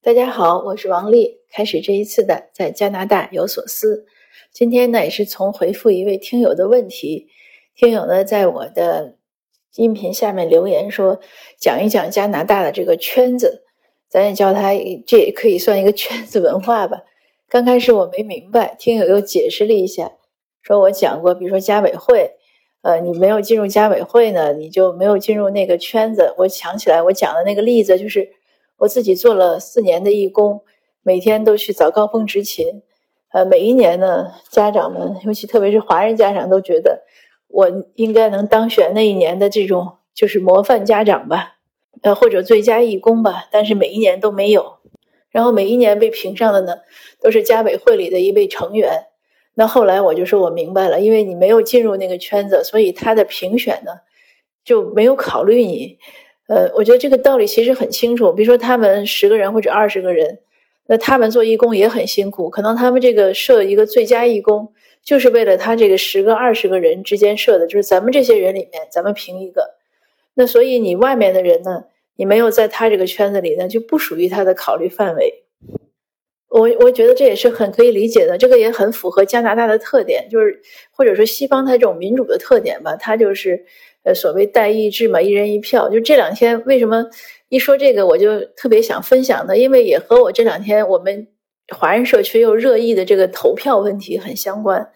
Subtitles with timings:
[0.00, 1.40] 大家好，我是王丽。
[1.50, 4.06] 开始这一次的在加拿大有所思。
[4.52, 7.26] 今天呢，也是从回复一位听友的问题。
[7.74, 9.16] 听友呢，在我的
[9.74, 11.18] 音频下面留言说，
[11.58, 13.64] 讲一讲加拿大的这个圈子，
[14.08, 14.72] 咱也叫它，
[15.04, 17.02] 这也可以算一个圈子文化吧。
[17.48, 20.12] 刚开始我没明白，听友又解释了一下，
[20.62, 22.36] 说我讲过，比如说家委会，
[22.82, 26.32] 呃，你没有进入家委会呢，你就没有进入那个圈子。
[26.38, 28.37] 我想起来，我讲的那个例子就是。
[28.78, 30.62] 我自己做了四年的义工，
[31.02, 32.82] 每天都去早高峰执勤。
[33.32, 37.02] 呃，每一年呢，家长们，尤其特别是华人家长，都觉得
[37.48, 41.56] 我应该能当选那一年的这种就是模范家长吧，
[42.02, 43.48] 呃，或者最佳义工吧。
[43.50, 44.78] 但是每一年都没有。
[45.30, 46.76] 然后每一年被评上的呢，
[47.20, 49.06] 都是家委会里的一位成员。
[49.54, 53.92] 那后来我就说我明白了，因为你没有进入那个圈子，所以他的评选呢
[54.64, 55.98] 就没有考虑你。
[56.48, 58.32] 呃，我觉得这个道理其实很清楚。
[58.32, 60.38] 比如说，他们十个人或者二十个人，
[60.86, 62.50] 那他们做义工也很辛苦。
[62.50, 64.72] 可能他们这个设一个最佳义工，
[65.04, 69.74] 就是为了他这个十个、二十个人之间设的，就是咱们这些人里面，咱们评一个。
[70.34, 71.84] 那所以你外面的人呢，
[72.16, 75.44] 你没有在他这个圈子里呢，就不属于他的考虑范围。
[76.48, 80.60] 我我觉得这也是很可以理解的，这个也很符合加拿大的特点，就是
[80.90, 83.64] 或者说西方它这种民主的特点吧，它就是。
[84.04, 85.90] 呃，所谓代议制嘛，一人一票。
[85.90, 87.04] 就这两天，为什么
[87.48, 89.58] 一说这个，我就特别想分享呢？
[89.58, 91.26] 因为也和我这两天我们
[91.76, 94.88] 华人社区又热议的这个投票问题很相关。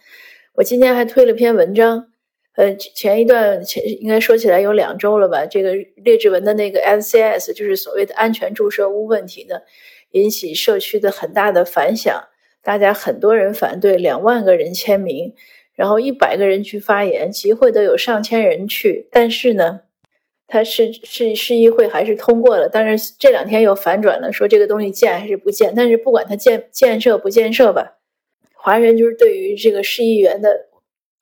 [0.55, 2.07] 我今天还推了篇文章，
[2.55, 5.45] 呃，前一段前应该说起来有两周了吧。
[5.45, 9.57] 这个列治文的那个 SCS，就是所谓的安全注射屋问题呢，
[10.13, 12.29] 引起社区的很大的反响，
[12.63, 15.35] 大家很多人反对，两万个人签名。
[15.75, 19.81] 然后一百个人去发言，集会都有上千人去，但是呢，
[20.47, 25.73] 他是是市议会还是通过了，但是这两天又反转了，说这个东西建还是不建。
[25.75, 27.97] 但是不管他建建设不建设吧，
[28.55, 30.67] 华人就是对于这个市议员的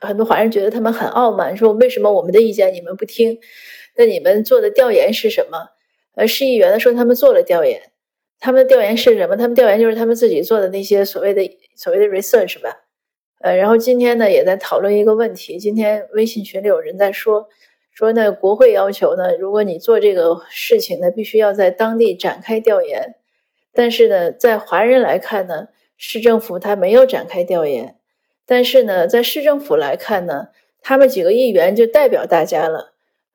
[0.01, 3.39] 很多华人觉得他们很傲慢，说为什么我们的意见你们不听？
[3.97, 5.69] 那你们做的调研是什么？
[6.17, 7.81] 呃，市议员说他们做了调研，
[8.41, 9.37] 他们的调研是什么？
[9.37, 11.43] 他们调研就是他们自己做的那些所谓的
[11.77, 12.75] 所谓的 research 吧。
[13.43, 15.59] 呃，然后今天呢，也在讨论一个问题。
[15.59, 17.49] 今天微信群里有人在说，
[17.93, 23.15] 说呢，国会要求呢，如果你做这个事情呢，必须要在当地展开调研。
[23.73, 27.97] 但是呢，在华人来看呢，市政府他没有展开调研。
[28.47, 30.49] 但是呢，在市政府来看呢，
[30.83, 32.90] 他们几个议员就代表大家了，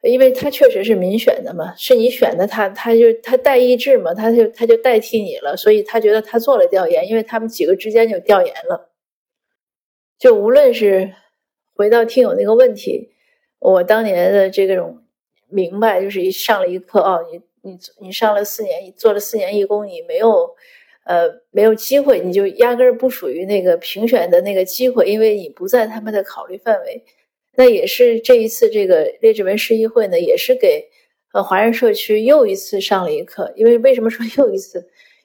[0.05, 8.91] 因为他确实是民选的嘛，是你选的他，他就他代议制嘛，他就他就代替你了，所以他觉得他做了调研，因为他们几个之间就调研了。
[10.19, 11.13] 就无论是
[11.75, 13.09] 回到听友那个问题，
[13.59, 15.03] 我当年的这种
[15.49, 20.55] 明白，就是一上了一课啊，你你你上了四年，做了四年义工，你没有
[21.05, 27.03] 呃没有机会，你就压根儿不属于那个评选的那个机会，因为你不在他们的考虑范围。
[27.55, 30.85] 那也是这一次这个列治文市议会呢，也是给
[31.33, 33.51] 呃华人社区又一次上了一课。
[33.55, 34.79] 因为为什么说又一次？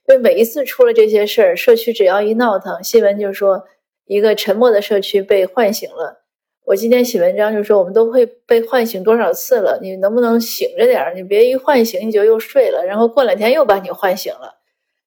[0.08, 3.66] 因为每一次出了这些事儿，社区只要一闹腾，新闻就说。
[4.06, 6.24] 一个沉默的社区被唤醒了。
[6.64, 9.78] 我今天写文章就说，我们都会被唤醒多少次了？
[9.80, 11.14] 你能不能醒着点儿？
[11.14, 14.56] 你别一唤醒你就又睡了，然后过两天又把你唤醒了，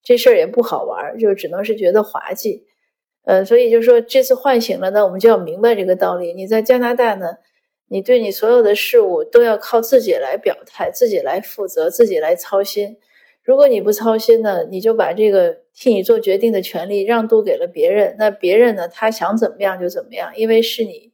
[0.02, 2.64] 这事儿也不好玩，就只能是觉得滑稽。
[3.26, 6.34] 呃，所以就说这次唤醒了呢，我们就要明白这个道理。
[6.34, 7.38] 你在加拿大呢，
[7.88, 12.98] 你对你所有的事物都要靠自己来表态，自己来负责，自己来操心。
[13.44, 21.12] 如果你不操心呢，你就把这个替你做决定的权利让渡给了别人，那别人呢，他想怎么样就怎么样，因为是你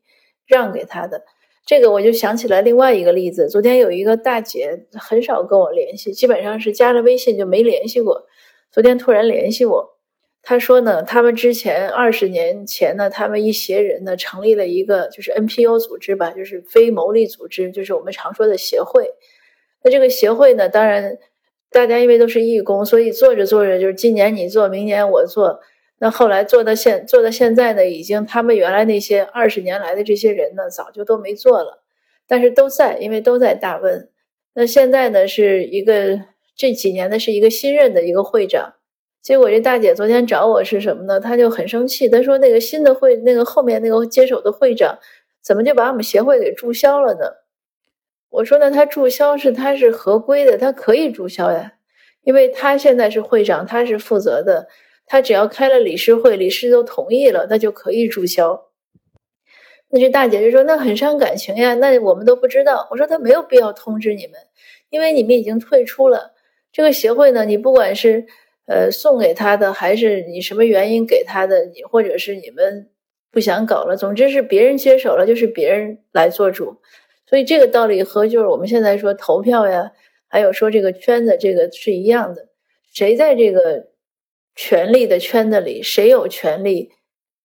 [0.47, 1.23] 让给他的。
[1.65, 8.25] 这个我就想起来另外一个例子，昨天有一个大姐很少跟我联系，基本上是加了微信就没联系过。
[8.71, 9.98] 昨天突然联系我，
[10.49, 19.11] 他说呢，他们之前二十年前呢，他们一些人呢成立了一个就是 NPO 组织吧，就是非牟利组织，就是我们常说的协会。
[19.83, 21.19] 那这个协会呢，当然。
[21.71, 25.59] 大家因为都是义工，所以做着做着，就是今年你做，明年我做。
[25.99, 31.83] 那后来做到现做到现在呢，已经他们原来那些二十年来的这些人呢，早就都没做了，
[32.27, 34.09] 但是都在，因为都在大温。
[34.55, 36.19] 那现在呢，是一个
[36.55, 38.73] 这几年呢是一个新任的一个会长。
[39.21, 41.19] 结果这大姐昨天找我是什么呢？
[41.19, 44.97] 她就很生气，她说那个新的会那个后面那个接手的会长，
[45.41, 47.25] 怎么就把我们协会给注销了呢？
[48.29, 51.73] 我说呢，他注销是他是合规的，他可以注销呀，
[52.21, 54.67] 因为他现在是会长，他是负责的，
[55.05, 58.67] 他只要开了理事会，理事都同意了，那就可以注销。
[59.89, 62.87] 那这大姐就说那很伤感情呀，那我们都不知道。
[62.91, 64.33] 我说他没有必要通知你们，
[64.91, 66.33] 因为你们已经退出了
[66.71, 67.45] 这个协会呢。
[67.45, 68.27] 你不管是
[68.69, 71.65] 呃，送给他的，还是你什么原因给他的？
[71.73, 72.87] 你或者是你们
[73.31, 73.97] 不想搞了？
[73.97, 76.77] 总之是别人接手了，就是别人来做主。
[77.27, 79.91] 所以这个道理和就是我们现在说投票呀，
[80.27, 82.49] 还有说这个圈子，这个是一样的。
[82.93, 83.87] 谁在这个
[84.55, 86.91] 权力的圈子里，谁有权利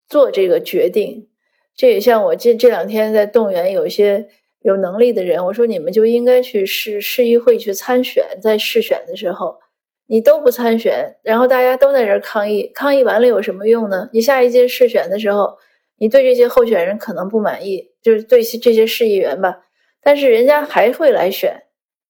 [0.07, 1.31] 做这个决定？
[1.75, 4.29] 这也像我这这两天在动员有一些
[4.61, 9.59] 有能力的人，我说你们就应该去市市议会去参选，在市选的时候，
[10.07, 14.11] 你都不参选，然后大家都在这抗议，抗议完了有什么用呢？
[14.13, 15.57] 你下一届市选的时候，
[15.99, 19.63] 你对这些候选人可能不满意，就是对这些市议员吧。
[20.03, 21.63] 但是人家还会来选，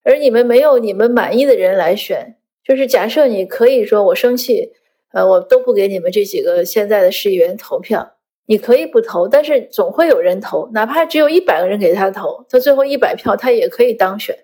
[0.03, 2.37] 而你们没有你们满意的人来选。
[2.65, 4.73] 就是假设你可以说我生气，
[5.13, 14.37] 呃，我都不给你们这几个现在的市议员投票，你可以不投，但是总会有人投，哪怕只有一百个人给他投，他最后一百票他也可以当选。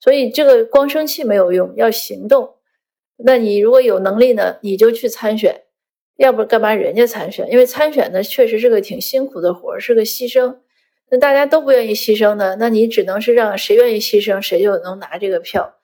[0.00, 2.50] 所以这个光生气没有用，要行动。
[3.16, 5.62] 那你如果有能力呢，你就去参选，
[6.16, 7.48] 要不干嘛人家参选？
[7.50, 10.56] 因为参选呢确实是个挺辛苦的活是个牺牲。
[11.10, 15.76] 那大家都不愿意牺牲呢，那你只能是让谁愿意牺牲，谁就能拿这个票。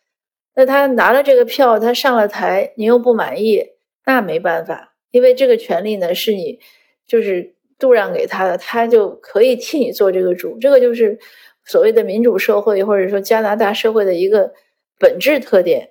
[0.57, 3.65] 那他拿了这个票，他上了台，你又不满意，
[4.07, 6.59] 那没办法，因为这个权利呢是你
[7.07, 10.59] 就是度让给他的，他就可以替你做这个主。
[10.59, 11.19] 这个就是
[11.65, 14.53] 所谓的民主社会，或者说加拿大社会的一个
[14.99, 15.91] 本质特点。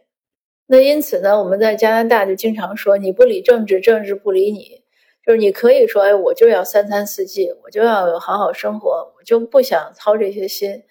[0.72, 4.84] 那因此呢，我们在加拿大就经常说，你不理政治，政治不理你。
[5.26, 10.84] 就是你可以说，哎，我就要三餐四季，我就要有好好生活，我就不想操这些心。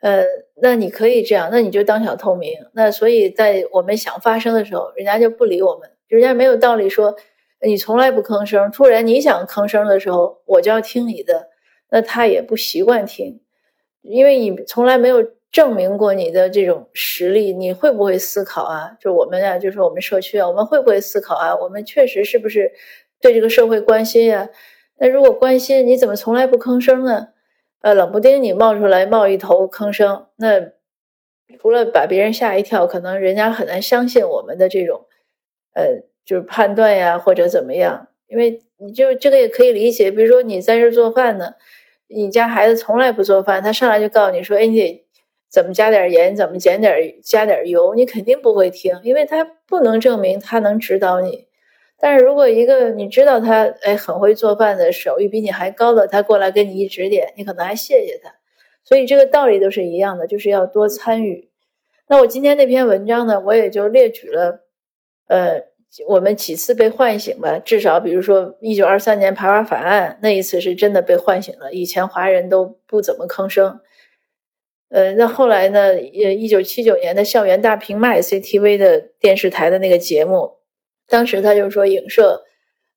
[0.00, 0.24] 呃，
[0.62, 2.54] 那你可以这样，那你就当小透明。
[2.72, 7.14] 那所以在我们想发声的时候，人家就不理我们，人家没有道理说
[7.60, 11.50] 你从来不吭声，突然你想吭声的时候，我就要听你的。
[11.90, 13.42] 那他也不习惯听，
[14.00, 17.52] 因为你从来没有证明过你的这种实力。
[17.52, 18.96] 你会不会思考啊？
[18.98, 21.54] 就我们呀，就是我们社区啊，我们会不会思考啊？
[21.54, 22.72] 我们确实是不是？
[23.20, 24.48] 对这个社会关心呀，
[24.98, 27.28] 那如果关心，你怎么从来不吭声呢？
[27.80, 30.60] 呃，冷不丁你冒出来冒一头吭声，那
[31.60, 35.06] 除了把别人吓一跳，可能人家很难相信我们的这种，
[35.74, 38.08] 呃，就是判断呀或者怎么样。
[38.26, 41.54] 因为你就这个也可以理解，比如说你在这做饭呢，
[42.08, 45.01] 你家孩子从来不做饭，他上来就告诉你说，哎，你得
[45.52, 51.46] 怎么加点盐，怎么减点加点油，你肯定不会听，因为他不能证明他能指导你。
[52.00, 58.32] 但是如果一个你知道他哎很会做饭的手艺比你还高的，他过来给你一指点，你可能还谢谢他。
[58.82, 61.50] 所以这个道理都是一样的，就是要多参与。
[62.08, 64.64] 那我今天那篇文章呢，我也就列举了，
[65.28, 65.62] 呃，
[66.08, 67.58] 我们几次被唤醒吧。
[67.58, 73.80] 至少比如说一九二三年排华法案那一次是真的被唤醒了，以前华人都不怎么吭声。
[74.92, 80.58] 呃，那后来呢，呃，一九七九年的校园大平卖 CTV 的电视台的那个节目。
[81.08, 82.44] 当时他就说，影射，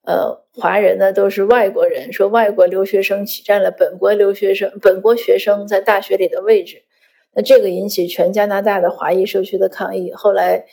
[0.03, 6.83] 呃，华人呢都是外国人，说外国留学生挤占了本国留学生、本国学生在大学里的位置，
[7.33, 10.11] 那这个引起全加拿大的华裔社区的抗议。
[10.11, 10.65] 后来，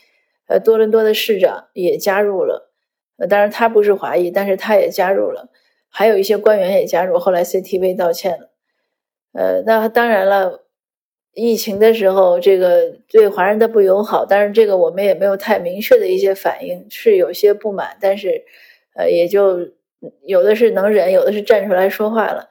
[0.49, 2.73] 呃，多伦多的市长也加入了，
[3.19, 5.51] 呃，当然他不是华裔，但是他也加入了，
[5.89, 7.17] 还有一些官员也加入。
[7.17, 8.51] 后来 CTV 道歉了，
[9.35, 10.65] 呃，那当然了。
[11.35, 18.45] 疫情的时候，这个对华人的不友好，但是这个我们也没有太明确的一些反应，是有些不满，但是，
[18.95, 19.71] 呃，也就
[20.27, 22.49] 有的是能忍，有的是站出来说话了。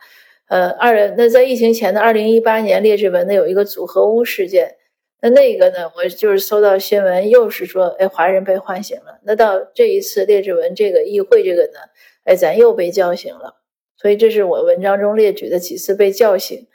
[0.48, 4.76] 呃，二那在疫情前的二零一八年，列治文的有一个组合屋事件，
[5.22, 9.20] 那那个呢，我就是搜到新闻，又是说，哎，华人被唤醒了。
[9.24, 11.80] 那到这一次列治文这个议会这个呢，
[12.24, 13.62] 哎，咱又被叫醒了。
[13.96, 16.68] 所以这是我文章中列举的几次被叫醒。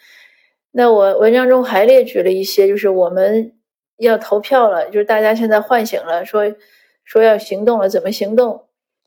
[0.78, 3.54] 那我文章中还列举了一些，就是我们
[3.96, 6.54] 要投票了，就是大家现在唤醒了，说
[7.02, 8.66] 说要行动了，怎么行动？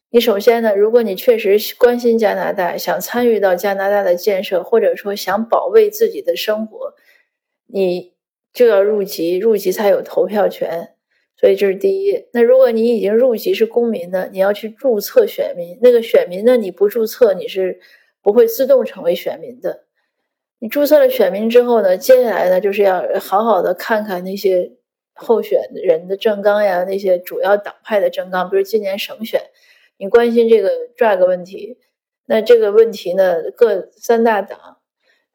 [0.10, 6.96] 你首先呢，如果你确实关心加拿大，想参与到加拿大的建设，或者说想保卫自己的生活，
[7.68, 8.14] 你
[8.52, 10.96] 就要入籍，入籍才有投票权。
[11.38, 12.26] 所以这是第一。
[12.34, 15.78] 那如果你已经入籍是公民的，你要去注册选民。
[15.84, 17.80] 那个选民呢，你不注册，你是
[18.24, 19.86] 不会自动成为选民的。
[20.62, 24.74] 你注册了选民之后呢，接下来呢就是要好好的看看那些
[25.14, 29.42] 候选人的政纲呀，那些主要党派的政纲，比如今年省选，
[29.98, 31.78] 你关心这个 drug 问题，
[32.26, 34.80] 那这个问题呢，各三大党，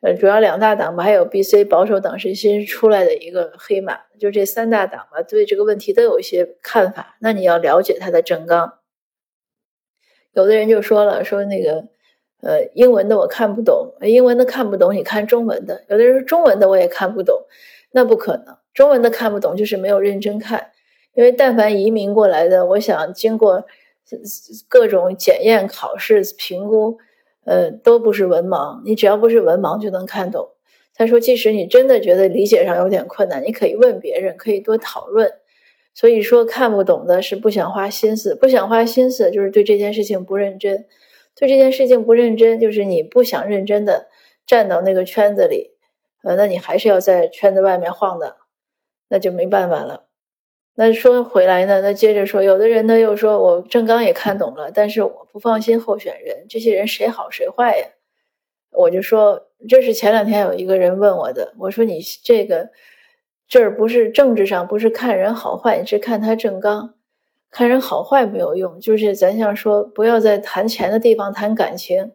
[0.02, 8.81] 呃，主要两大党吧，还有 BC 保守党是新出来的一个黑马，就这三大党吧，对这个问题都有一些看法，那你要了解他的政纲。
[10.33, 11.93] 有的人就说了，说那个。
[12.41, 15.83] 呃，英文的我看不懂，英文的看不懂，你看中文的。
[15.88, 17.43] 有的人说中文的我也看不懂，
[17.93, 20.71] 那不可能，中文的看不懂就是没有认真看。
[21.14, 23.64] 因为但凡移民过来的，我想经过
[24.69, 26.99] 各种检验、考试、评估，
[27.45, 28.83] 呃，都不是文盲。
[28.85, 30.49] 你只要不是文盲，就能看懂。
[30.97, 35.33] 他说，即使你真的觉得理解上有点困难，你可以问别人，可以多讨论。
[35.95, 40.85] 所以说，看不懂的是不想花心思，不想花心思就是对这件事情不认真，
[41.37, 44.09] 对这件事情不认真就是你不想认真的
[44.47, 45.73] 站到那个圈子里，
[46.23, 48.37] 呃，那你还是要在圈子外面晃的，
[49.09, 50.07] 那就没办法了。
[50.75, 57.87] 那说回来呢，那接着说，有的人呢又说我郑刚也看懂了，但是我不放心候选人，这些人谁好谁坏呀？
[58.73, 62.71] 我就说，这是前两天有一个人问我的，我说你这个。
[63.47, 66.95] 这儿不是政治上不是看人好坏，你是看他正刚。
[67.54, 72.11] 看人好坏没有用，就是咱想说，不要在谈钱的地方谈感情，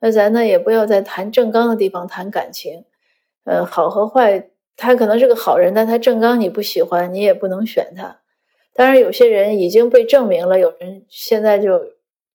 [0.00, 2.84] 那咱呢也不要在谈正刚的地方谈感情。
[3.44, 8.18] 呃，好和坏，他可能是个好人，但他正刚你不喜欢，你也不能选他。
[8.74, 11.80] 当然，有些人已经被证明了，有人现在就。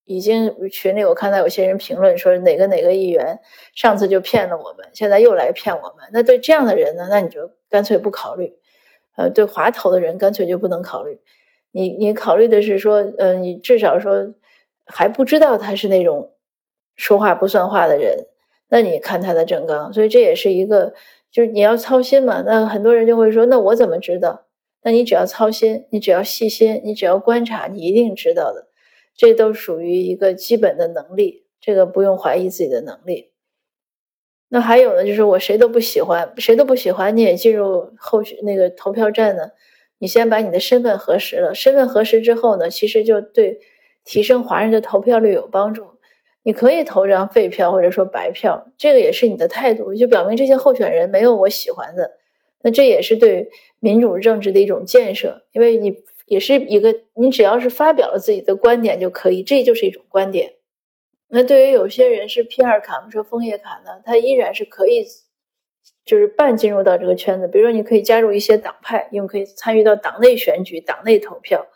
[0.08, 3.40] 已经群里我看到有些人评论说哪个哪个议员
[3.74, 6.08] 上次就骗了我们，现在又来骗我们。
[6.14, 7.08] 那对这样的人呢？
[7.10, 8.54] 那你就干脆不考虑。
[9.18, 11.20] 呃，对滑头的人干脆就不能考虑。
[11.76, 14.34] 你你考虑的是说，呃，你至少说
[14.86, 16.32] 还不知道他是那种
[16.96, 18.28] 说话不算话的人，
[18.70, 19.92] 那你看他的正纲。
[19.92, 20.94] 所以这也是一个，
[21.30, 22.42] 就是你要操心嘛。
[22.46, 24.46] 那很多人就会说，那我怎么知道？
[24.84, 28.70] 那你只要操心，你只要细心，你只要观察，你一定知道的。
[29.14, 33.32] 这都属于一个基本的能力，这个不用怀疑自己的能力。
[34.48, 39.50] 那还有呢，就是我谁都不喜欢，谁都不喜欢，你也进入后续那个投票站呢？
[40.00, 43.60] 你先把你的身份核实了，身份核实之后呢，其实就对
[44.04, 45.86] 提升华人的投票率有帮助。
[46.44, 52.12] 你可以投张废票或者说白票，这个也是你的态度，就表明这些候选人没有我喜欢的。
[52.62, 53.50] 那这也是对
[53.80, 56.04] 民主政治的一种建设，因为你。
[56.28, 60.54] 也是一个，你只要是发表了自己的观点就可以，这就是一种观点。
[61.28, 65.06] 那对于有些人是 P 二卡，或者枫叶卡呢，他依然是可以，
[66.06, 67.48] 就是半进入到这个圈子。
[67.48, 71.68] 比如说，你可以加入一些党派，因为可以参与到党内选举、党内投票。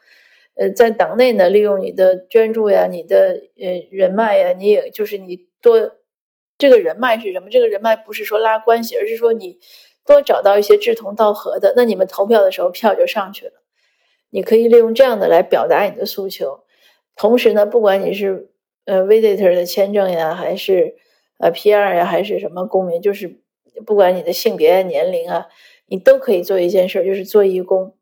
[0.56, 5.92] 呃，在党内呢，利用你的捐助呀、你的呃人脉呀，你也就是你多
[6.58, 7.50] 这个人脉是什么？
[7.50, 9.58] 这个人脉不是说拉关系，而是说你
[10.06, 13.54] 多找到一些志同道合的，那你们投票的时候票就上去了。
[14.32, 16.66] 你可以利用这样的来表达你的诉求，
[17.16, 18.52] 同时呢，不管你是
[18.86, 20.98] 呃 visitor 的签证呀，还是
[21.38, 23.40] 呃 PR 呀，还是什么公民，就是
[23.86, 25.48] 不管你的性别、年龄啊，
[25.88, 27.94] 你都可以做一件事，就是做义工。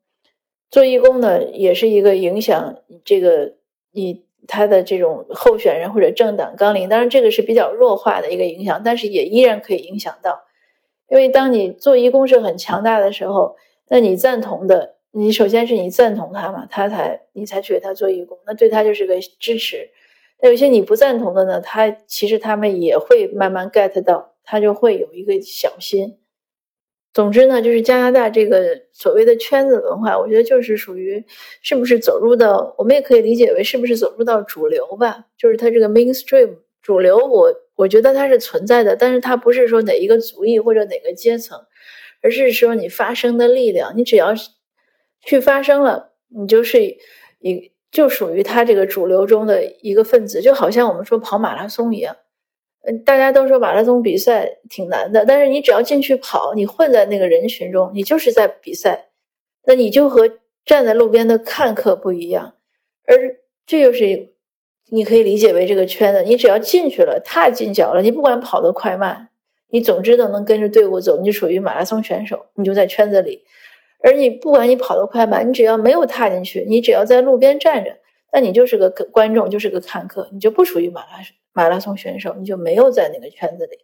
[0.69, 3.53] 做义工呢，也是一个影响这个
[3.91, 6.89] 你他的这种候选人或者政党纲领。
[6.89, 10.43] 当然，这个是比较弱化的一个影响，但是也依然可以影响到，
[11.10, 13.55] 因为当你做义工是很强大的时候，
[13.89, 14.96] 那你赞同的。
[15.12, 19.89] 你首先是你赞同他嘛，他才你才去给他做义工，那对他就是个支持。
[20.41, 26.18] 那有些你不赞同的呢，他其实他们也会慢慢 get 到，他就会有一个小心。
[27.13, 31.24] 总之呢，就是加拿大这个所谓的圈子文化，我觉得就是属于
[31.62, 41.60] 是不是走入到，我们也可以理解为是不是走入到主流吧，就是它这个 mainstream 主流，我我觉得它是存在的，但是它不是说哪一个族裔或者哪个阶层，
[42.24, 44.50] 而是说你发声的力量，你只要是。
[45.24, 46.82] 去发生了，你就是
[47.39, 52.16] 一就属于他这个主流中的一个分子，就好像我们说跑马拉松一样。
[53.06, 59.10] 大家都说马拉松比赛挺难的，但是你只要进去跑，你混在那个人群中，你就是在比赛。
[59.65, 60.29] 那你就和
[60.63, 62.53] 站在路边的看客不一样，
[63.06, 63.17] 而
[63.65, 64.29] 这就是
[64.89, 66.24] 你可以理解为这个圈子。
[66.24, 69.27] 你只要进去了，踏进脚了，你不管跑得快慢，
[69.70, 73.44] 你总之都能跟着队伍走，你就属于马拉松选手，你就在圈子里。
[74.01, 77.98] 而你不管你跑得快慢，你只要没有踏进去，你只要在路边站着，
[78.32, 83.80] 那你就是个观众，就是个看客，你就不属于马拉松马拉松选手，你就没有在那个圈子里。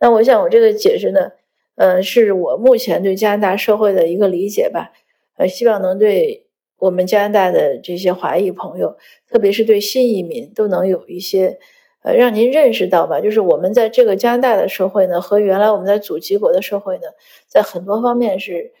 [0.00, 1.32] 那我想我这个解释呢，
[1.74, 4.92] 呃，是我目前对加拿大社会的一个理解吧，
[5.36, 6.46] 呃，希望能对
[6.78, 8.96] 我们加拿大的这些华裔朋友，
[9.28, 11.58] 特别是对新移民，都能有一些
[12.04, 17.08] 呃让您认识到吧，就是我们在这个加拿大的社会呢，和原来我们在祖籍国的社会呢，
[17.48, 18.72] 在很多方面是。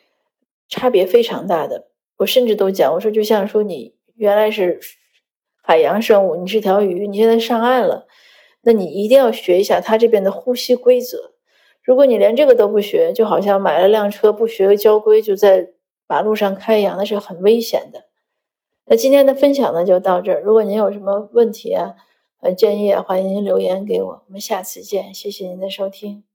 [0.72, 4.78] 差别非常大的，我甚至都讲，我说就像说你原来是
[5.60, 8.06] 海洋生物，你是条鱼，你现在上岸了，
[8.62, 11.32] 那你一定要学一下他这边的呼吸规则。
[11.82, 15.70] 如果你连这个都不学，就好像买了辆车不学交规就在
[16.06, 18.04] 马路上开一样，那是很危险的。
[18.86, 21.94] 那今天的分享呢就到这儿，如果您有什么问题啊、
[22.40, 24.08] 呃建议，欢迎您留言给我。
[24.26, 26.29] 我们下次见，谢谢您的收听。